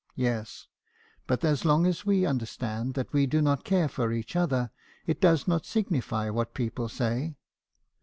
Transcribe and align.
Yes, 0.15 0.65
but 1.27 1.45
as 1.45 1.63
long 1.63 1.85
as 1.85 2.07
we 2.07 2.25
understand 2.25 2.95
that 2.95 3.13
we 3.13 3.27
do 3.27 3.39
not 3.39 3.63
care 3.63 3.87
for 3.87 4.11
each 4.11 4.35
other, 4.35 4.71
it 5.05 5.21
does 5.21 5.47
not 5.47 5.63
signify 5.67 6.31
what 6.31 6.55
people 6.55 6.89
say.' 6.89 7.35